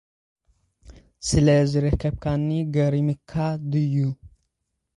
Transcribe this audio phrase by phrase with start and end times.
[1.27, 3.31] ስለ ዝረኸብካኒ ገሪሙካ
[3.69, 3.95] ድዩ?